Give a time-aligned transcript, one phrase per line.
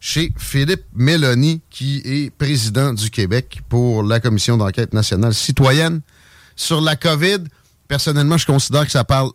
[0.00, 6.00] chez Philippe Mélanie, qui est président du Québec pour la Commission d'enquête nationale citoyenne
[6.54, 7.44] sur la COVID.
[7.88, 9.30] Personnellement, je considère que ça parle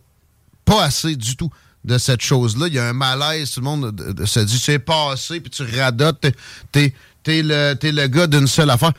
[0.65, 1.49] pas assez du tout
[1.83, 2.67] de cette chose-là.
[2.67, 6.25] Il y a un malaise, tout le monde se dit c'est passé, puis tu radotes,
[6.71, 6.93] t'es
[7.25, 8.93] es, le, le gars d'une seule affaire.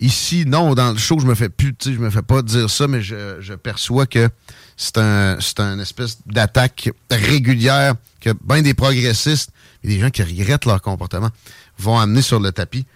[0.00, 2.86] Ici, non, dans le show, je me fais plus, je me fais pas dire ça,
[2.86, 4.28] mais je, perçois que
[4.76, 9.50] c'est un, un espèce d'attaque régulière que bien des progressistes
[9.88, 11.30] et des gens qui regrettent leur comportement
[11.78, 12.86] vont amener sur le tapis.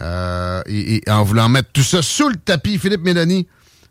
[0.00, 3.46] Euh, et, en voulant mettre tout ça sous le tapis, Philippe Mélanie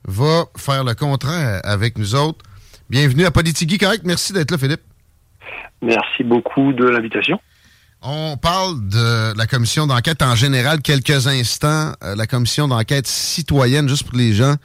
[0.07, 2.45] va faire le contraire avec nous autres.
[2.89, 4.03] Bienvenue à Politigui Correct?
[4.05, 4.81] Merci d'être là, Philippe.
[5.81, 7.39] Merci beaucoup de l'invitation.
[8.01, 11.93] On parle de la commission d'enquête en général quelques instants.
[12.03, 14.55] Euh, la commission d'enquête citoyenne, juste pour les gens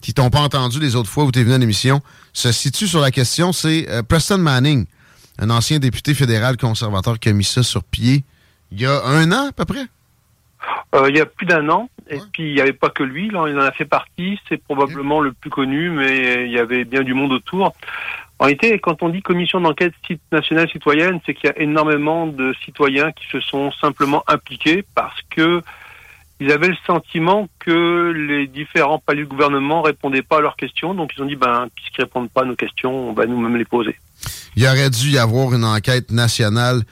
[0.00, 2.00] qui t'ont pas entendu les autres fois où tu es venu à l'émission,
[2.32, 4.86] se situe sur la question, c'est euh, Preston Manning,
[5.38, 8.24] un ancien député fédéral conservateur qui a mis ça sur pied
[8.70, 9.86] il y a un an à peu près?
[10.94, 11.88] Euh, il y a plus d'un an.
[12.10, 14.38] Et puis, il n'y avait pas que lui, là, il en a fait partie.
[14.48, 17.74] C'est probablement le plus connu, mais il y avait bien du monde autour.
[18.38, 19.94] En réalité, quand on dit commission d'enquête
[20.32, 25.20] nationale citoyenne, c'est qu'il y a énormément de citoyens qui se sont simplement impliqués parce
[25.30, 25.62] que
[26.40, 30.94] ils avaient le sentiment que les différents paliers de gouvernement répondaient pas à leurs questions.
[30.94, 33.64] Donc, ils ont dit, ben, puisqu'ils répondent pas à nos questions, on va nous-mêmes les
[33.64, 33.96] poser.
[34.56, 36.82] Il aurait dû y avoir une enquête nationale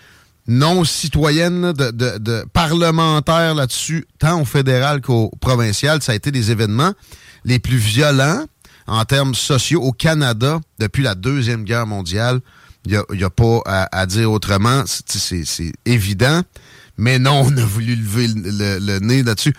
[0.49, 2.45] non citoyenne, de,
[3.55, 6.03] là-dessus, tant au fédéral qu'au provincial.
[6.03, 6.93] Ça a été des événements
[7.45, 8.45] les plus violents
[8.87, 12.41] en termes sociaux au Canada depuis la Deuxième Guerre mondiale.
[12.85, 14.85] Il n'y a, pas à, dire autrement.
[14.87, 16.43] C'est évident.
[16.97, 19.55] Mais non, on a voulu lever le, nez là-dessus.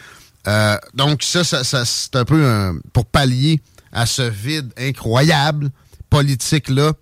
[0.47, 3.61] Euh, donc ça, ça, c'est un peu pour pallier
[3.91, 5.69] à ce vide incroyable
[6.09, 6.93] politique-là,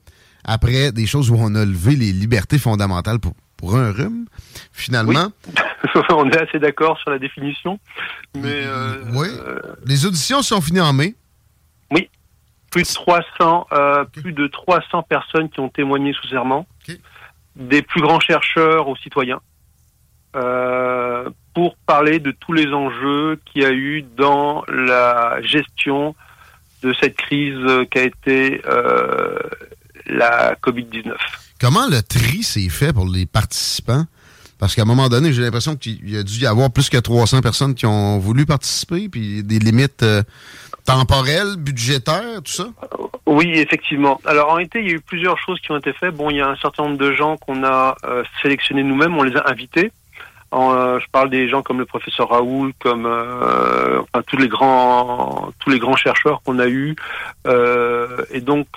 [0.46, 4.26] après des choses où on a levé les libertés fondamentales pour, pour un rhume,
[4.72, 5.32] finalement.
[6.10, 7.80] on est assez d'accord sur la définition.
[8.36, 9.28] Mais, euh, oui.
[9.86, 11.16] Les auditions sont finies en mai.
[11.92, 12.10] Oui.
[12.72, 16.68] Plus de 300, euh, plus de 300 personnes qui ont témoigné sous serment.
[17.56, 19.40] Des plus grands chercheurs aux citoyens.
[20.36, 26.14] Euh, pour parler de tous les enjeux qu'il y a eu dans la gestion
[26.84, 29.40] de cette crise qu'a été euh,
[30.08, 31.14] la COVID-19.
[31.60, 34.06] Comment le tri s'est fait pour les participants?
[34.60, 36.98] Parce qu'à un moment donné, j'ai l'impression qu'il y a dû y avoir plus que
[36.98, 40.24] 300 personnes qui ont voulu participer, puis des limites euh,
[40.86, 42.68] temporelles, budgétaires, tout ça?
[43.26, 44.22] Oui, effectivement.
[44.26, 46.16] Alors en réalité, il y a eu plusieurs choses qui ont été faites.
[46.16, 49.24] Bon, il y a un certain nombre de gens qu'on a euh, sélectionnés nous-mêmes, on
[49.24, 49.92] les a invités.
[50.54, 55.70] Euh, je parle des gens comme le professeur Raoul, comme enfin, tous les grands tous
[55.70, 56.96] les grands chercheurs qu'on a eus.
[58.32, 58.68] Et donc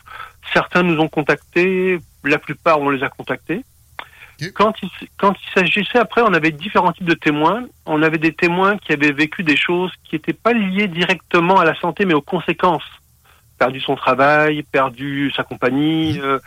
[0.52, 3.64] certains nous ont contactés, la plupart on les a contactés.
[4.54, 4.88] Quand il,
[5.18, 7.64] quand il s'agissait après, on avait différents types de témoins.
[7.86, 11.64] On avait des témoins qui avaient vécu des choses qui n'étaient pas liées directement à
[11.64, 12.84] la santé, mais aux conséquences.
[13.58, 16.38] Perdu son travail, perdu sa compagnie, euh,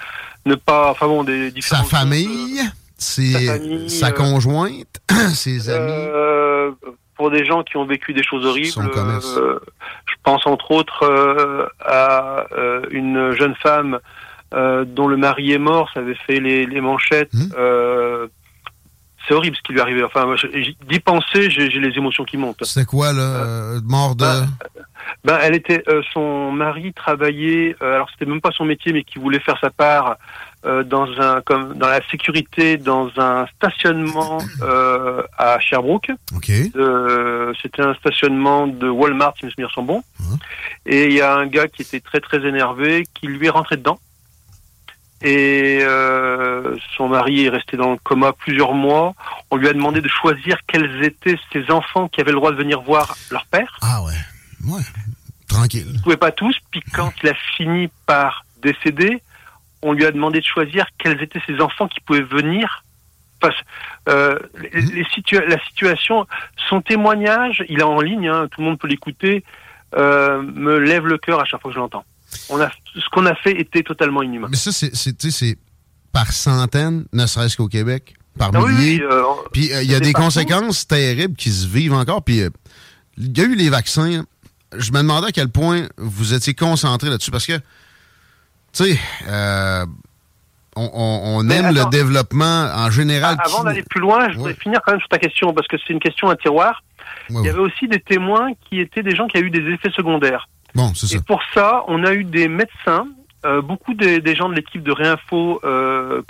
[0.45, 1.87] ne pas, enfin bon, des différentes.
[1.87, 2.61] Sa famille
[3.01, 5.01] sa euh, conjointe,
[5.33, 5.91] ses amis.
[5.91, 6.71] Euh,
[7.15, 8.67] pour des gens qui ont vécu des choses horribles.
[8.79, 9.59] Euh,
[10.00, 12.45] je pense entre autres à
[12.91, 13.99] une jeune femme
[14.51, 17.33] dont le mari est mort, ça avait fait les, manchettes.
[17.33, 18.29] Hum.
[19.27, 20.03] c'est horrible ce qui lui est arrivé.
[20.03, 20.35] Enfin,
[20.89, 22.63] d'y penser, j'ai les émotions qui montent.
[22.63, 24.25] C'est quoi, là, mort de...
[25.23, 25.83] Ben elle était,
[26.13, 30.17] son mari travaillait, alors c'était même pas son métier, mais qui voulait faire sa part
[30.65, 36.11] euh, dans un comme dans la sécurité dans un stationnement euh, à Sherbrooke.
[36.75, 40.03] Euh, C'était un stationnement de Walmart, si mes souvenirs sont bons.
[40.85, 43.77] Et il y a un gars qui était très très énervé, qui lui est rentré
[43.77, 43.99] dedans.
[45.23, 49.13] Et euh, son mari est resté dans le coma plusieurs mois.
[49.51, 52.55] On lui a demandé de choisir quels étaient ses enfants qui avaient le droit de
[52.57, 53.77] venir voir leur père.
[53.81, 54.13] Ah ouais.
[54.67, 54.81] Ouais.
[55.47, 55.85] Tranquille.
[55.87, 56.55] Ils ne pouvaient pas tous.
[56.71, 59.21] Puis quand il a fini par décéder,
[59.81, 62.83] on lui a demandé de choisir quels étaient ses enfants qui pouvaient venir.
[63.39, 63.55] Parce,
[64.07, 64.37] euh,
[64.73, 66.27] les, les situa- la situation,
[66.69, 69.43] son témoignage, il est en ligne, hein, tout le monde peut l'écouter,
[69.97, 72.05] euh, me lève le cœur à chaque fois que je l'entends.
[72.49, 74.47] On a, ce qu'on a fait était totalement inhumain.
[74.51, 75.57] Mais ça, c'est,
[76.13, 79.01] par centaines, ne serait-ce qu'au Québec, par Ah milliers.
[79.01, 80.25] oui, euh, Puis il y a des partout.
[80.25, 82.23] conséquences terribles qui se vivent encore.
[82.23, 82.41] Puis
[83.17, 84.23] il y a eu les vaccins.
[84.77, 87.59] Je me demandais à quel point vous étiez concentré là-dessus parce que,
[88.73, 89.85] tu sais, euh,
[90.75, 93.35] on, on- on Mais aime le développement en général.
[93.43, 95.77] Avant qui- d'aller plus loin, je voudrais finir quand même sur ta question, parce que
[95.77, 96.83] c'est une question à tiroir.
[97.29, 97.49] Ouais, Il y ouais.
[97.49, 100.47] avait aussi des témoins qui étaient des gens qui ont eu des effets secondaires.
[100.75, 101.17] Bon, c'est ça.
[101.17, 103.07] Et pour ça, on a eu des médecins,
[103.45, 106.21] euh, beaucoup des, des gens de l'équipe de Réinfo, euh,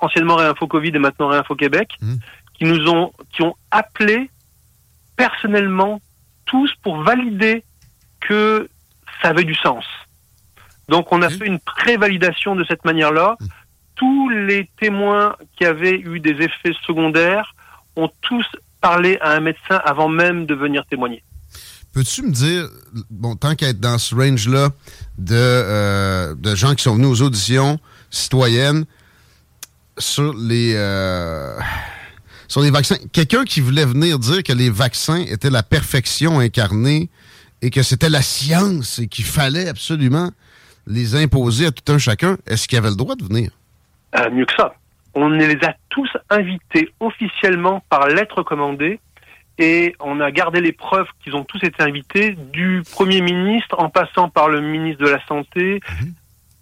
[0.00, 2.18] anciennement Réinfo Covid et maintenant Réinfo Québec, Mhm.
[2.58, 4.30] qui nous ont, qui ont appelé
[5.16, 6.00] personnellement
[6.46, 7.62] tous pour valider
[8.20, 8.68] que
[9.22, 9.84] ça avait du sens.
[10.88, 11.38] Donc on a Ok.
[11.38, 13.36] fait une prévalidation de cette manière-là.
[13.40, 13.48] Mhm.
[13.96, 17.54] Tous les témoins qui avaient eu des effets secondaires
[17.96, 18.44] ont tous
[18.80, 21.22] parlé à un médecin avant même de venir témoigner.
[21.92, 22.68] Peux-tu me dire,
[23.08, 24.70] bon, tant qu'à être dans ce range-là
[25.16, 27.78] de, euh, de gens qui sont venus aux auditions
[28.10, 28.84] citoyennes
[29.96, 31.56] sur les, euh,
[32.48, 37.10] sur les vaccins, quelqu'un qui voulait venir dire que les vaccins étaient la perfection incarnée
[37.62, 40.30] et que c'était la science et qu'il fallait absolument
[40.86, 43.50] les imposer à tout un chacun, est-ce qu'il avait le droit de venir?
[44.16, 44.74] Euh, mieux que ça.
[45.14, 48.98] On les a tous invités officiellement par lettre commandée
[49.58, 53.88] et on a gardé les preuves qu'ils ont tous été invités, du Premier ministre en
[53.88, 55.80] passant par le ministre de la Santé.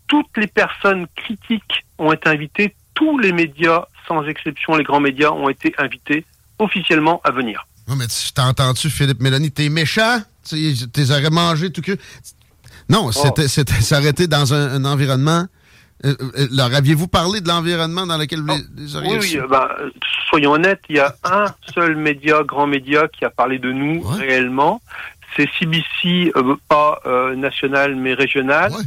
[0.07, 5.31] Toutes les personnes critiques ont été invitées, tous les médias, sans exception, les grands médias,
[5.31, 6.27] ont été invités
[6.59, 7.67] officiellement à venir.
[7.89, 10.21] Non, mais tu t'as entendu, Philippe Mélanie, t'es méchant?
[10.49, 11.97] T'es aurais mangé tout que.
[12.93, 15.47] Non, c'était, c'était s'arrêter dans un, un environnement.
[16.05, 19.39] Euh, euh, leur aviez-vous parlé de l'environnement dans lequel vous les, les auriez Oui, oui,
[19.49, 19.69] ben,
[20.29, 24.03] soyons honnêtes, il y a un seul média, grand média, qui a parlé de nous
[24.05, 24.19] Ouais.
[24.19, 24.81] réellement.
[25.37, 28.73] C'est CBC, euh, pas euh, national mais régional.
[28.73, 28.83] Ouais.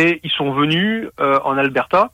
[0.00, 2.10] Et ils sont venus euh, en Alberta.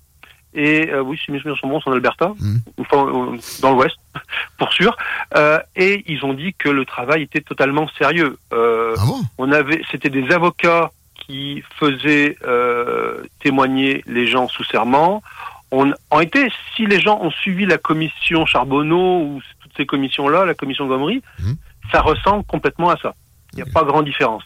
[0.54, 2.60] Et euh, oui, si mes souvenirs sont bons, c'est en Alberta, Mhm.
[2.80, 3.96] enfin, dans l'Ouest,
[4.58, 4.94] pour sûr.
[5.36, 8.36] Euh, et ils ont dit que le travail était totalement sérieux.
[8.52, 9.20] Euh, Ah bon?
[9.38, 10.90] on avait, c'était des avocats
[11.26, 15.22] qui faisaient euh, témoigner les gens sous serment.
[15.70, 20.44] On, en été, si les gens ont suivi la commission Charbonneau ou toutes ces commissions-là,
[20.44, 21.56] la commission Gomery, Mhm.
[21.90, 23.14] ça ressemble complètement à ça.
[23.52, 24.42] Il n'y a pas grande différence.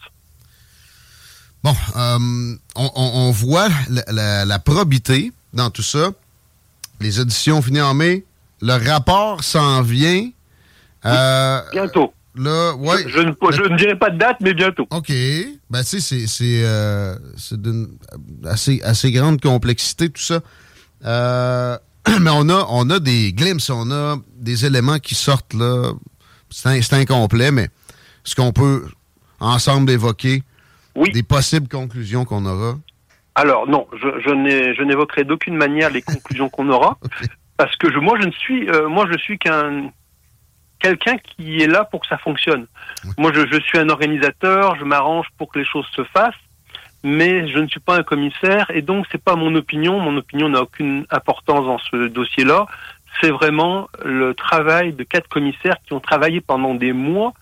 [1.65, 6.11] Bon, euh, on, voit la, la- la probité dans tout ça.
[7.01, 8.25] Les auditions finies en mai.
[8.63, 10.31] Le rapport s'en vient.
[11.05, 12.13] Euh, Bientôt.
[12.39, 13.03] Là, ouais.
[13.07, 14.87] Je, je ne, je ne dirai pas de date, mais bientôt.
[14.91, 15.09] OK.
[15.71, 17.89] Ben, tu sais, c'est, c'est, euh, c'est d'une
[18.45, 20.41] assez, assez grande complexité, tout ça.
[21.05, 21.77] Euh,
[22.21, 25.93] mais on a, on a des glimpses, on a des éléments qui sortent là.
[26.51, 27.69] C'est, in- c'est incomplet, mais
[28.25, 28.85] ce qu'on peut
[29.41, 30.43] ensemble évoquer,
[30.95, 31.11] Oui.
[31.13, 32.79] des possibles conclusions qu'on aura.
[33.35, 36.99] Alors non, je, je n'évoquerai d'aucune manière les conclusions qu'on aura,
[37.59, 39.91] parce que je, moi je ne suis, euh, moi je suis qu'un
[40.79, 42.67] quelqu'un qui est là pour que ça fonctionne.
[43.19, 46.35] Moi je, je suis un organisateur, je m'arrange pour que les choses se fassent,
[47.03, 50.01] mais je ne suis pas un commissaire et donc c'est pas mon opinion.
[50.01, 52.67] Mon opinion n'a aucune importance dans ce dossier-là.
[53.21, 57.33] C'est vraiment le travail de quatre commissaires qui ont travaillé pendant des mois,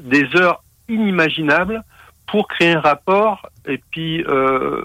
[0.00, 1.82] des heures inimaginables
[2.26, 4.84] pour créer un rapport et puis euh,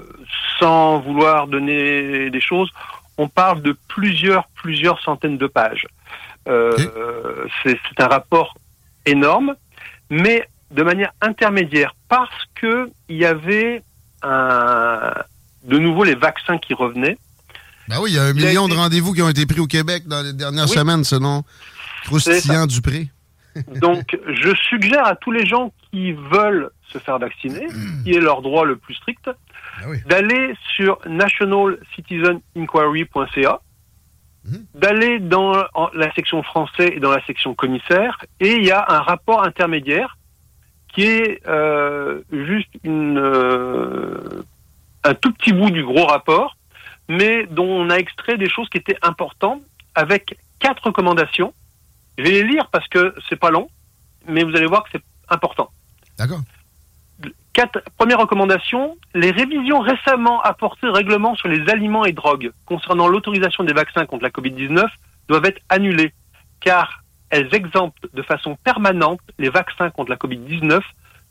[0.59, 2.71] sans vouloir donner des choses,
[3.17, 5.85] on parle de plusieurs plusieurs centaines de pages.
[6.47, 8.55] Euh, C'est un rapport
[9.05, 9.55] énorme,
[10.09, 13.83] mais de manière intermédiaire parce que il y avait
[14.23, 15.13] un,
[15.63, 17.17] de nouveau les vaccins qui revenaient.
[17.89, 19.59] Ben oui, il y a un Il a million de rendez-vous qui ont été pris
[19.59, 20.75] au Québec dans les dernières Oui.
[20.75, 21.43] semaines, selon
[22.05, 23.09] Croustillant Dupré.
[23.75, 27.67] Donc, je suggère à tous les gens qui veulent se faire vacciner,
[28.03, 29.35] qui est leur droit le plus strict, Ben
[29.89, 29.97] oui.
[30.07, 33.59] d'aller sur nationalcitizeninquiry.ca,
[34.75, 35.53] D'aller dans
[35.93, 40.17] la section français et dans la section commissaire, et il y a un rapport intermédiaire
[40.89, 44.43] qui est euh, juste une, euh,
[45.03, 46.55] un tout petit bout du gros rapport,
[47.07, 49.61] mais dont on a extrait des choses qui étaient importantes
[49.95, 51.53] avec quatre recommandations.
[52.17, 53.69] Je vais les lire parce que c'est pas long,
[54.27, 55.71] mais vous allez voir que c'est important.
[56.17, 56.41] D'accord.
[57.53, 63.07] Quatre, première recommandation, les révisions récemment apportées au règlement sur les aliments et drogues concernant
[63.07, 64.87] l'autorisation des vaccins contre la Covid-19
[65.27, 66.13] doivent être annulées,
[66.59, 70.81] car elles exemptent de façon permanente les vaccins contre la Covid-19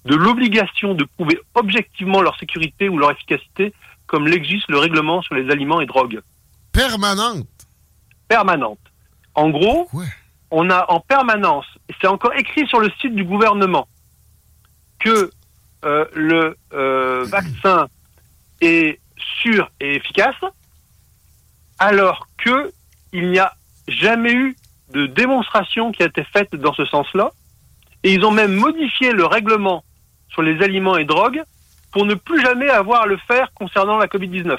[0.05, 3.75] de l'obligation de prouver objectivement leur sécurité ou leur efficacité,
[4.07, 6.21] comme l'exige le règlement sur les aliments et drogues.
[6.73, 7.49] Permanente.
[8.29, 8.79] Permanente.
[9.35, 9.89] En gros,
[10.53, 13.89] on a en permanence, et c'est encore écrit sur le site du gouvernement,
[15.01, 15.31] que
[15.85, 17.89] euh, le euh, vaccin
[18.61, 19.01] est
[19.43, 20.37] sûr et efficace,
[21.79, 22.73] alors que
[23.13, 23.53] il n'y a
[23.89, 24.57] jamais eu
[24.93, 27.31] de démonstration qui a été faite dans ce sens-là.
[28.05, 29.85] Et ils ont même modifié le règlement
[30.29, 31.43] sur les aliments et drogues
[31.93, 34.57] pour ne plus jamais avoir à le faire concernant la Covid-19.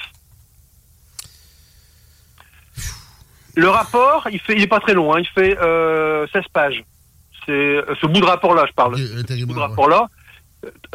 [3.55, 6.83] Le rapport, il fait, il est pas très long, hein, il fait euh, 16 pages.
[7.45, 8.97] C'est ce bout de rapport-là, je parle.
[8.97, 10.09] ce bout de rapport-là,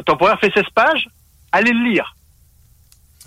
[0.05, 1.09] temporaire fait 16 pages.
[1.51, 2.15] Allez le lire.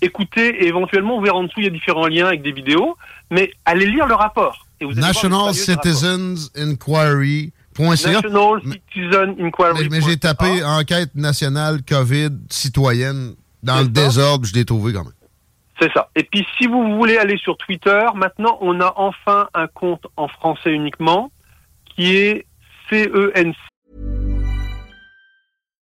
[0.01, 2.97] Écoutez, et éventuellement, vous verrez en dessous, il y a différents liens avec des vidéos,
[3.31, 4.67] mais allez lire le rapport.
[4.81, 7.53] Et vous National Citizens Inquiry.
[7.79, 9.89] National Citizen Inquiry.
[9.91, 15.13] Mais, j'ai tapé enquête nationale COVID citoyenne dans le désordre, je l'ai trouvé quand même.
[15.81, 16.11] C'est ça.
[16.17, 20.29] Et puis, si vous voulez aller sur Twitter, maintenant, on a enfin un compte en
[20.29, 21.31] français uniquement
[21.95, 22.47] qui est
[22.91, 23.55] CENC.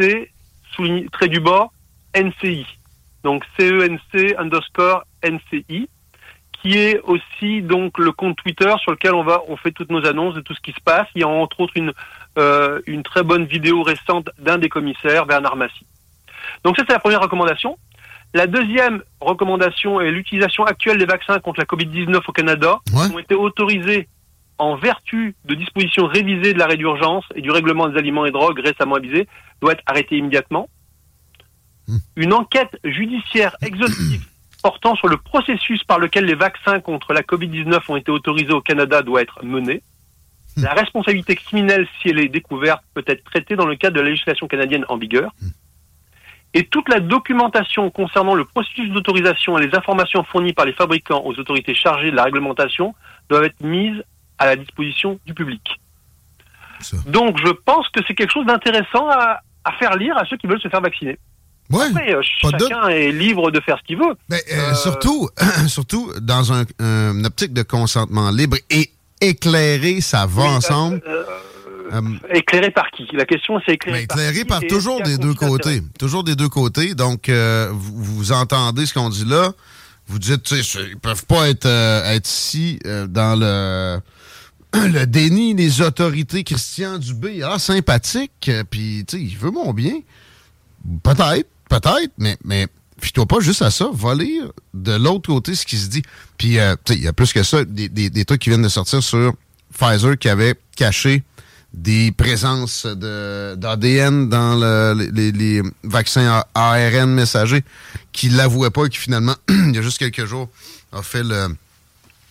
[0.00, 0.30] C'est,
[1.12, 1.68] trait du bas,
[2.16, 2.66] NCI.
[3.22, 5.88] Donc CENC underscore NCI.
[6.62, 10.06] qui est aussi donc le compte Twitter sur lequel on va on fait toutes nos
[10.06, 11.06] annonces de tout ce qui se passe.
[11.14, 11.92] Il y a entre autres une
[12.38, 15.86] euh, une très bonne vidéo récente d'un des commissaires, Bernard Massy.
[16.64, 17.78] Donc ça c'est la première recommandation.
[18.32, 23.18] La deuxième recommandation est l'utilisation actuelle des vaccins contre la Covid-19 au Canada qui ont
[23.18, 24.08] été autorisés
[24.60, 28.60] en vertu de dispositions révisées de l'arrêt d'urgence et du règlement des aliments et drogues
[28.60, 29.26] récemment avisé,
[29.62, 30.68] doit être arrêtée immédiatement.
[31.88, 31.96] Hmm.
[32.16, 34.26] Une enquête judiciaire exhaustive
[34.62, 38.60] portant sur le processus par lequel les vaccins contre la Covid-19 ont été autorisés au
[38.60, 39.82] Canada doit être menée.
[40.56, 40.64] Hmm.
[40.64, 44.10] La responsabilité criminelle, si elle est découverte, peut être traitée dans le cadre de la
[44.10, 45.32] législation canadienne en vigueur.
[45.40, 45.48] Hmm.
[46.52, 51.22] Et toute la documentation concernant le processus d'autorisation et les informations fournies par les fabricants
[51.24, 52.94] aux autorités chargées de la réglementation
[53.30, 54.02] doivent être mises
[54.40, 55.80] à la disposition du public.
[57.06, 60.48] Donc je pense que c'est quelque chose d'intéressant à, à faire lire à ceux qui
[60.48, 61.18] veulent se faire vacciner.
[61.70, 64.16] Ouais, Après, euh, chacun est libre de faire ce qu'il veut.
[64.28, 65.28] Mais, euh, euh, Surtout,
[65.68, 71.00] surtout dans un, une optique de consentement libre et éclairé, ça va ensemble.
[72.32, 73.06] éclairé par qui?
[73.12, 75.82] La question, c'est éclairé, ben, éclairé par, toujours des deux côtés.
[75.98, 76.94] Toujours des deux côtés.
[76.94, 79.52] Donc, vous, vous, entendez ce qu'on dit là.
[80.08, 84.00] Vous dites, tu sais, ils peuvent pas être, être ici dans le
[84.74, 90.00] le déni des autorités Christian Dubé, ah, sympathique, puis, tu sais, il veut mon bien.
[91.02, 92.66] Peut-être, Peut-être, mais, mais
[93.00, 93.88] fie-toi pas juste à ça.
[93.92, 96.02] Va lire de l'autre côté ce qui se dit.
[96.36, 99.02] Puis, euh, il y a plus que ça, des, des, trucs qui viennent de sortir
[99.02, 99.32] sur
[99.72, 101.22] Pfizer qui avait caché
[101.72, 107.62] des présences d'ADN dans le, les, les, vaccins ARN messagers
[108.10, 110.48] qui l'avouaient pas et qui finalement, il y a juste quelques jours,
[110.92, 111.54] a fait le,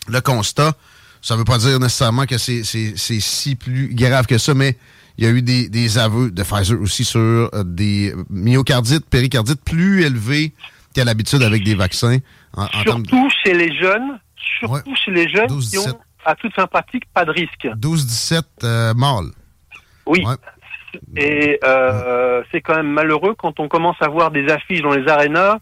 [0.10, 0.76] le constat.
[1.22, 4.78] Ça veut pas dire nécessairement que c'est si plus grave que ça, mais
[5.18, 10.04] il y a eu des, aveux de Pfizer aussi sur euh, des myocardites, péricardites plus
[10.04, 10.54] élevés
[10.94, 12.20] qu'à l'habitude avec des vaccins.
[12.84, 14.18] surtout chez les jeunes,
[14.60, 17.66] surtout chez les jeunes qui ont, à toute fin pratique, pas de risque.
[17.66, 19.32] 12-17 euh, mâles.
[20.06, 20.24] Oui.
[21.18, 25.08] Et euh, c'est quand même malheureux quand on commence à voir des affiches dans les
[25.08, 25.58] arénas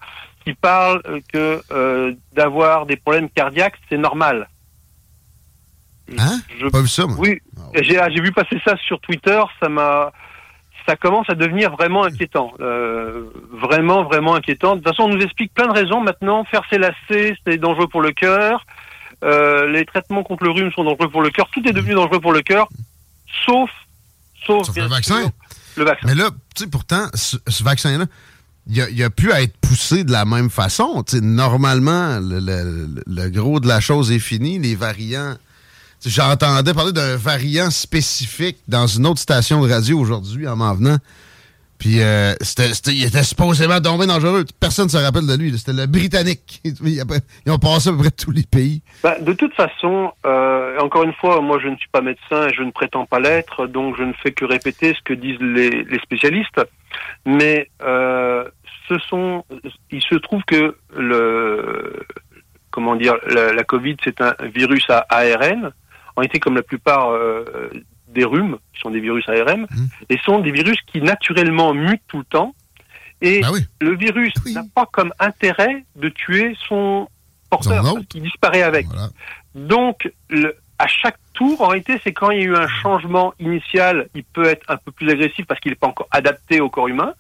[0.46, 1.02] qui parlent
[1.34, 4.48] que d'avoir des problèmes cardiaques, c'est normal.
[6.18, 6.40] Hein?
[6.72, 7.16] Pas vu ça, moi.
[7.20, 7.40] Oui,
[7.76, 10.12] ah, j'ai vu passer ça sur Twitter, ça m'a
[10.88, 12.54] ça commence à devenir vraiment inquiétant.
[12.62, 14.78] Euh, vraiment, vraiment inquiétant.
[14.78, 16.46] De toute façon, on nous explique plein de raisons maintenant.
[16.46, 18.66] Faire ses lacets, c'est dangereux pour le cœur.
[19.26, 21.50] Euh, les traitements contre le rhume sont dangereux pour le cœur.
[21.52, 22.70] Tout est devenu dangereux pour le cœur,
[23.46, 23.70] sauf,
[24.46, 25.30] sauf, le vaccin.
[25.76, 26.08] le vaccin.
[26.08, 28.06] Mais là, tu sais, pourtant, ce, ce vaccin-là,
[28.68, 31.04] il a, il a pu être poussé de la même façon.
[31.04, 34.58] Tu sais, normalement, le, le- le gros de la chose est fini.
[34.60, 35.36] Les variants.
[36.06, 40.98] J'entendais parler d'un variant spécifique dans une autre station de radio aujourd'hui en m'en venant.
[41.80, 44.46] Puis euh, c'était, il était supposément tombé dangereux.
[44.60, 45.56] Personne ne se rappelle de lui.
[45.58, 46.62] C'était le Britannique.
[46.64, 47.02] Ils
[47.52, 48.82] ont passé à peu près tous les pays.
[49.04, 52.54] Bah, de toute façon, euh, encore une fois, moi je ne suis pas médecin et
[52.54, 56.00] je ne prétends pas l'être, donc je ne fais que répéter ce que disent les,
[56.02, 56.62] spécialistes.
[57.26, 58.44] Mais euh,
[58.88, 59.44] ce sont,
[59.92, 62.06] il se trouve que le,
[62.72, 65.72] comment dire, la Covid c'est un virus à ARN,
[66.18, 67.70] en été comme la plupart euh,
[68.10, 69.68] des rhumes, qui sont des virus ARN,
[70.10, 72.54] et sont des virus qui naturellement mutent tout le temps.
[73.22, 73.62] Et oui.
[73.82, 74.54] le virus Oui.
[74.54, 77.08] n'a pas comme intérêt de tuer son
[77.50, 78.86] porteur, parce qu'il disparaît avec.
[78.88, 79.10] Voilà.
[79.56, 83.34] Donc, le, à chaque tour, en réalité, c'est quand il y a eu un changement
[83.40, 86.70] initial, il peut être un peu plus agressif parce qu'il n'est pas encore adapté au
[86.70, 87.14] corps humain.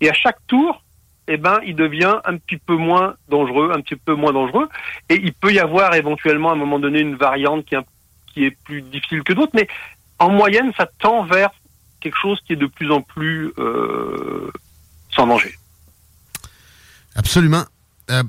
[0.00, 0.82] Et à chaque tour,
[1.28, 4.68] eh ben, il devient un petit peu moins dangereux, un petit peu moins dangereux.
[5.08, 7.84] Et il peut y avoir éventuellement à un moment donné une variante qui est, un-
[8.32, 9.68] qui est plus difficile que d'autres, mais
[10.18, 11.50] en moyenne, ça tend vers
[12.00, 14.50] quelque chose qui est de plus en plus euh,
[15.14, 15.54] sans danger.
[17.14, 17.64] Absolument.
[18.10, 18.22] Euh,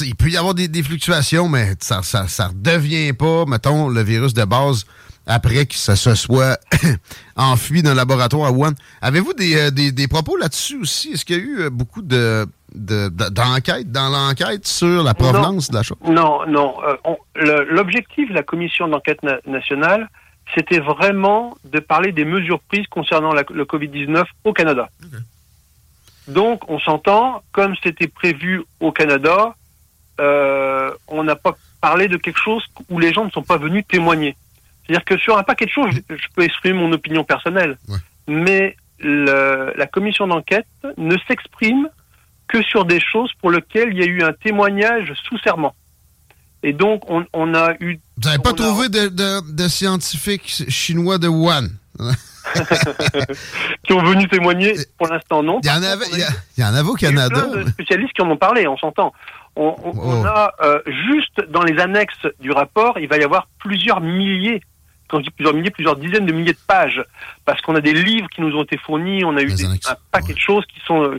[0.00, 4.34] il peut y avoir des, fluctuations, mais ça, ça, ça redevient pas, mettons, le virus
[4.34, 4.86] de base
[5.26, 6.58] après que ça se soit
[7.36, 8.72] enfui le laboratoire à Wuhan.
[9.02, 11.12] Avez-vous des, euh, des, des propos là-dessus aussi?
[11.12, 15.82] Est-ce qu'il y a eu beaucoup de, de- dans l'enquête sur la provenance de la
[15.82, 15.98] chose?
[16.04, 16.76] Non, non.
[16.82, 20.08] euh, L'objectif de la commission d'enquête na- nationale,
[20.54, 24.88] c'était vraiment de parler des mesures prises concernant la- le Covid-19 au Canada.
[26.28, 29.54] Donc, on s'entend, comme c'était prévu au Canada,
[30.20, 33.84] euh, on n'a pas parlé de quelque chose où les gens ne sont pas venus
[33.88, 34.36] témoigner.
[34.86, 37.98] C'est-à-dire que sur un paquet de choses, je, je peux exprimer mon opinion personnelle, Ouais.
[38.28, 40.66] mais le- la commission d'enquête
[40.98, 41.88] ne s'exprime
[42.50, 45.74] que sur des choses pour lesquelles il y a eu un témoignage sous serment.
[46.62, 47.98] Et donc, on, on a eu...
[48.18, 51.68] Vous n'avez pas a- trouvé de, de- de scientifiques chinois de Wuhan?
[53.84, 55.60] qui ont venu témoigner, pour l'instant non.
[55.62, 57.28] Il y en avait, il y, a- il y en avait au il y a
[57.28, 59.12] plein de spécialistes qui en ont parlé, on s'entend.
[59.56, 60.26] On, on- on Oh.
[60.26, 64.60] a euh, juste dans les annexes du rapport, il va y avoir plusieurs milliers,
[65.08, 67.02] quand je dis plusieurs milliers, plusieurs dizaines de milliers de pages,
[67.44, 69.96] parce qu'on a des livres qui nous ont été fournis, on a eu des- un
[70.10, 70.34] paquet ouais.
[70.34, 71.14] de choses qui sont...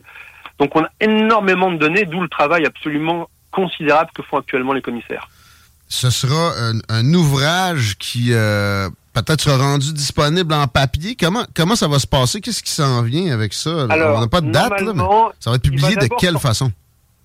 [0.61, 4.81] donc on a énormément de données, d'où le travail absolument considérable que font actuellement les
[4.81, 5.27] commissaires.
[5.89, 11.17] ce sera un, un ouvrage qui euh, peut-être sera rendu disponible en papier.
[11.19, 12.39] Comment, comment ça va se passer?
[12.39, 13.87] Qu'est-ce qui s'en vient avec ça?
[13.89, 15.03] Alors, On n'a pas de date, là, mais
[15.41, 16.71] ça va être va publié de quelle sortir- façon?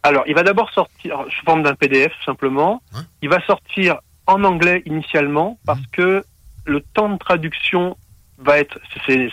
[0.03, 2.83] Alors, il va d'abord sortir sous forme d'un PDF, tout simplement.
[3.22, 3.96] Il va sortir
[4.27, 5.87] en anglais initialement, parce Mhm.
[5.92, 6.25] que
[6.64, 7.96] le temps de traduction
[8.38, 8.79] va être...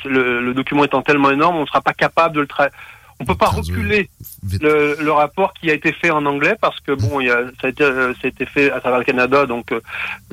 [0.05, 2.77] le, le document étant tellement énorme, on ne sera pas capable de le traduire.
[3.23, 4.09] On peut pas reculer
[4.61, 7.39] le, le rapport qui a été fait en anglais parce que bon, il y a,
[7.61, 9.79] ça, a été, euh, ça a été fait à travers le Canada, donc euh,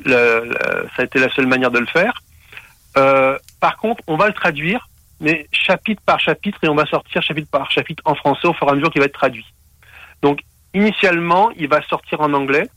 [0.05, 2.21] le- le- ça a été la seule manière de le faire.
[2.97, 4.87] Euh, par contre, on va le traduire,
[5.19, 8.67] mais chapitre par chapitre, et on va sortir chapitre par chapitre en français au fur
[8.67, 9.45] et à mesure qu'il va être traduit.
[10.21, 10.39] Donc,
[10.73, 12.67] initialement, il va sortir en anglais.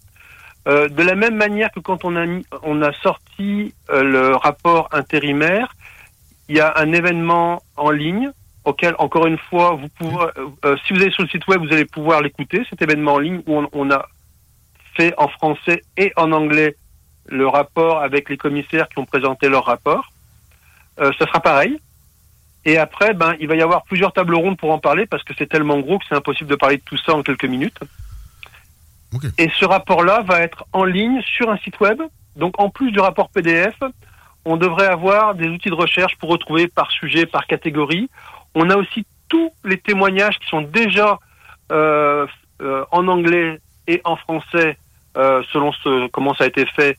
[0.66, 4.36] Euh, de la même manière que quand on a, mis, on a sorti euh, le
[4.36, 5.74] rapport intérimaire,
[6.48, 8.30] il y a un événement en ligne
[8.64, 11.60] auquel, encore une fois, vous pouvez, euh, euh, si vous allez sur le site web,
[11.60, 14.06] vous allez pouvoir l'écouter, cet événement en ligne où on, on a
[14.94, 16.76] fait en français et en anglais
[17.26, 20.12] le rapport avec les commissaires qui ont présenté leur rapport.
[21.00, 21.78] Euh, ça sera pareil.
[22.64, 25.34] Et après, ben, il va y avoir plusieurs tables rondes pour en parler parce que
[25.36, 27.78] c'est tellement gros que c'est impossible de parler de tout ça en quelques minutes.
[29.38, 32.02] Et ce rapport-là va être en ligne sur un site web.
[32.36, 33.76] Donc, en plus du rapport PDF,
[34.44, 38.08] on devrait avoir des outils de recherche pour retrouver par sujet, par catégorie.
[38.54, 41.18] On a aussi tous les témoignages qui sont déjà
[41.72, 42.26] euh,
[42.62, 44.78] euh, en anglais et en français,
[45.16, 46.98] euh, selon ce, comment ça a été fait.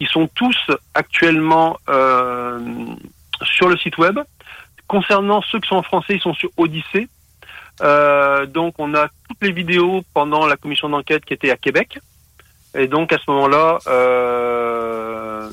[0.00, 0.56] Ils sont tous
[0.94, 2.58] actuellement euh,
[3.42, 4.18] sur le site web.
[4.86, 7.08] Concernant ceux qui sont en français, ils sont sur Odyssée.
[7.82, 11.98] Euh, donc, on a toutes les vidéos pendant la commission d'enquête qui était à Québec.
[12.76, 15.50] Et donc, à ce moment-là, euh,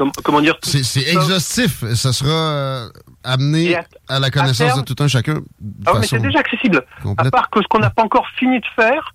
[0.00, 0.56] com- comment dire?
[0.62, 1.84] C'est exhaustif.
[1.94, 2.88] Ça sera euh,
[3.22, 5.40] amené Et à- à, la connaissance terme- de tout un chacun
[5.86, 6.82] Ah oui, mais c'est déjà accessible.
[7.18, 9.14] À part que ce qu'on n'a pas encore fini de faire,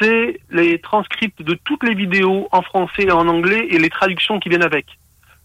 [0.00, 4.38] c'est les transcripts de toutes les vidéos en français et en anglais et les traductions
[4.40, 4.86] qui viennent avec.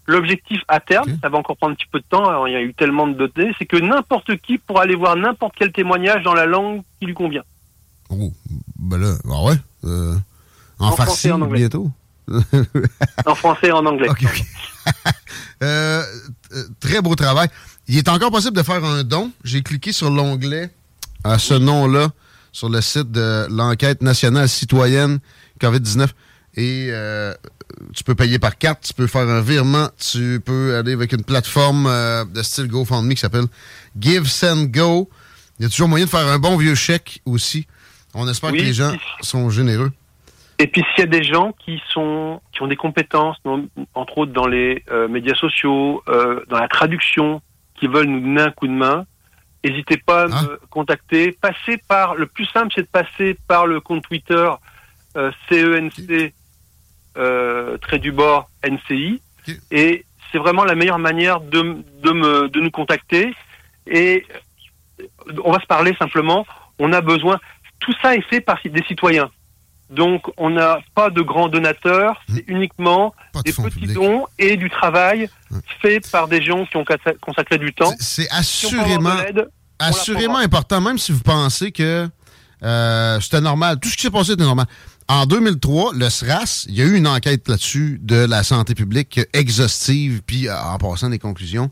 [0.08, 2.56] L'objectif à terme, ça va encore prendre un petit peu de temps, alors il y
[2.56, 6.24] a eu tellement de données, c'est que n'importe qui pourra aller voir n'importe quel témoignage
[6.24, 7.44] dans la langue qui lui convient.
[8.10, 8.32] Oh,
[8.80, 9.56] ben là, ah ouais.
[9.86, 10.16] Euh,
[10.80, 11.60] en, en farci, en anglais.
[11.60, 11.90] bientôt.
[13.26, 14.10] en français et en anglais.
[15.64, 16.04] Euh,
[16.54, 17.48] euh, très beau travail.
[17.88, 19.32] Il est encore possible de faire un don.
[19.44, 20.72] J'ai cliqué sur l'onglet
[21.24, 22.10] à ce nom-là
[22.52, 25.20] sur le site de l'enquête nationale citoyenne
[25.62, 26.08] COVID-19
[26.56, 27.34] et euh,
[27.96, 31.24] tu peux payer par carte, tu peux faire un virement, tu peux aller avec une
[31.24, 33.46] plateforme euh, de style GoFundMe qui s'appelle
[34.00, 35.10] Give Send Go.
[35.60, 37.68] Il y a toujours moyen de faire un bon vieux chèque aussi.
[38.14, 39.92] On espère que les gens sont généreux.
[40.62, 43.38] Et puis s'il y a des gens qui sont qui ont des compétences,
[43.96, 47.42] entre autres dans les euh, médias sociaux, dans la traduction,
[47.76, 49.06] qui veulent nous donner un coup de main,
[49.66, 50.66] n'hésitez pas à me ah.
[50.70, 51.32] contacter.
[51.32, 54.52] Passez par le plus simple, c'est de passer par le compte Twitter
[55.16, 56.32] CENC
[57.18, 59.22] euh, trait du bord NCI.
[59.70, 63.34] Et c'est vraiment la meilleure manière de, de, me, de nous contacter.
[63.86, 64.26] Et
[65.44, 66.46] on va se parler simplement.
[66.80, 67.38] On a besoin.
[67.80, 69.30] Tout ça est fait par des citoyens.
[69.92, 72.56] Donc, on n'a pas de grands donateurs, c'est mmh.
[72.56, 75.30] uniquement des petits dons et du travail
[75.82, 76.86] fait par des gens qui ont
[77.22, 77.92] consacré du temps.
[78.00, 79.16] C'est assurément,
[79.80, 82.08] assurément important, même si vous pensez que
[82.64, 83.80] euh, c'était normal.
[83.80, 84.68] Tout ce qui s'est passé était normal.
[85.14, 89.20] En 2003, le SRAS, il y a eu une enquête là-dessus de la santé publique
[89.34, 91.70] exhaustive, puis euh, en passant des conclusions,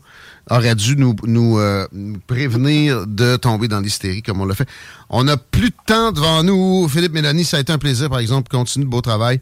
[0.50, 1.86] aurait dû nous, nous, euh,
[2.26, 4.68] prévenir de tomber dans l'hystérie comme on l'a fait.
[5.08, 6.86] On n'a plus de temps devant nous.
[6.90, 8.50] Philippe Mélanie, ça a été un plaisir, par exemple.
[8.50, 9.40] Continue le beau travail.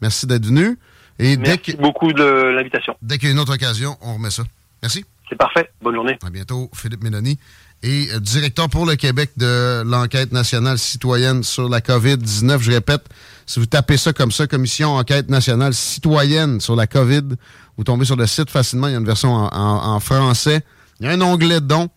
[0.00, 0.78] Merci d'être venu.
[1.18, 2.94] Et Merci beaucoup de l'invitation.
[3.02, 4.44] Dès qu'il y a une autre occasion, on remet ça.
[4.80, 5.04] Merci.
[5.28, 5.68] C'est parfait.
[5.82, 6.16] Bonne journée.
[6.24, 7.36] À bientôt, Philippe Mélanie
[7.82, 12.60] et directeur pour le Québec de l'enquête nationale citoyenne sur la COVID-19.
[12.60, 13.02] Je répète,
[13.46, 17.36] si vous tapez ça comme ça, Commission enquête nationale citoyenne sur la COVID,
[17.76, 18.88] vous tombez sur le site facilement.
[18.88, 20.62] Il y a une version en, français.
[21.00, 21.88] Il y a un onglet de dons.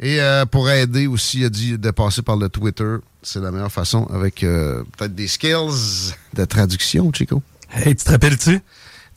[0.00, 2.96] Et euh, pour aider aussi, il a dit de passer par le Twitter.
[3.22, 7.42] C'est la meilleure façon avec euh, peut-être des skills de traduction, Chico.
[7.72, 8.60] Hey, tu te rappelles-tu?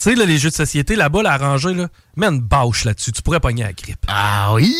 [0.01, 3.11] Tu sais, les jeux de société, là-bas, la rangée, là, mets une bâche là-dessus.
[3.11, 4.03] Tu pourrais pogner la grippe.
[4.07, 4.75] Ah oui!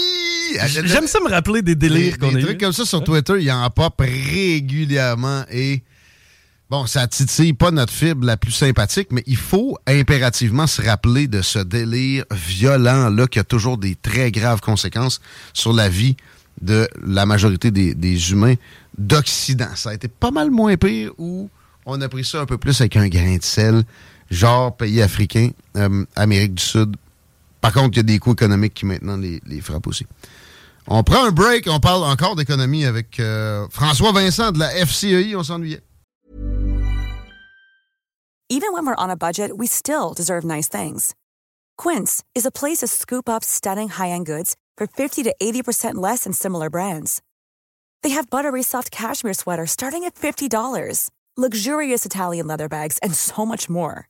[0.66, 3.44] J'aime ça me rappeler des délires qu'on a Des trucs comme ça sur Twitter, il
[3.44, 5.84] y en pop régulièrement et...
[6.72, 11.28] Bon, ça titille pas notre fibre la plus sympathique, mais il faut impérativement se rappeler
[11.28, 15.20] de ce délire violent-là qui a toujours des très graves conséquences
[15.54, 16.16] sur la vie
[16.62, 18.56] de la majorité des, des humains
[18.98, 19.76] d'Occident.
[19.76, 21.50] Ça a été pas mal moins pire où
[21.86, 23.84] on a pris ça un peu plus avec un grain de sel
[24.32, 26.96] genre pays africain, euh, Amérique du Sud.
[27.60, 30.08] Par contre, il y a des coûts économiques qui maintenant les, les frappent aussi.
[30.88, 35.36] On prend un break, on parle encore d'économie avec euh, François Vincent de la FCEI,
[35.36, 35.82] on s'ennuyait.
[38.50, 41.16] Even when we're on a budget, we still deserve nice things.
[41.78, 46.26] Quince is a place to scoop up stunning high-end goods for 50 to 80% less
[46.26, 47.22] than similar brands.
[48.04, 53.46] They have buttery soft cashmere sweaters starting at $50, luxurious Italian leather bags, and so
[53.46, 54.10] much more.